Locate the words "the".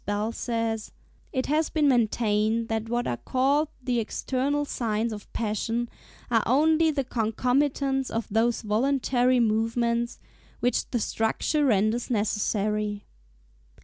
3.83-3.99, 6.89-7.03, 10.89-10.99